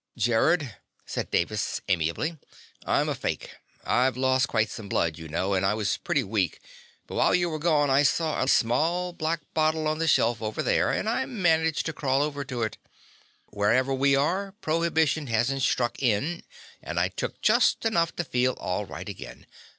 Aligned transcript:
"Gerrod," 0.17 0.77
said 1.05 1.29
Davis 1.29 1.79
amiably, 1.87 2.39
"I'm 2.87 3.07
a 3.07 3.13
fake. 3.13 3.51
I'd 3.83 4.17
lost 4.17 4.47
quite 4.47 4.71
some 4.71 4.89
blood, 4.89 5.19
you 5.19 5.27
know, 5.27 5.53
and 5.53 5.63
I 5.63 5.75
was 5.75 5.97
pretty 5.97 6.23
weak, 6.23 6.59
but 7.05 7.13
while 7.13 7.35
you 7.35 7.51
were 7.51 7.59
gone 7.59 7.91
I 7.91 8.01
saw 8.01 8.41
a 8.41 8.47
small 8.47 9.13
black 9.13 9.41
bottle 9.53 9.87
on 9.87 10.01
a 10.01 10.07
shelf 10.07 10.41
over 10.41 10.63
there, 10.63 10.89
and 10.91 11.07
I 11.07 11.27
managed 11.27 11.85
to 11.85 11.93
crawl 11.93 12.23
over 12.23 12.43
to 12.45 12.63
it. 12.63 12.79
Wherever 13.51 13.93
we 13.93 14.15
are, 14.15 14.53
prohibition 14.59 15.27
hasn't 15.27 15.61
struck 15.61 16.01
in, 16.01 16.41
and 16.81 16.99
I 16.99 17.07
took 17.07 17.39
just 17.43 17.85
enough 17.85 18.15
to 18.15 18.23
feel 18.23 18.53
all 18.53 18.87
right 18.87 19.07
again. 19.07 19.45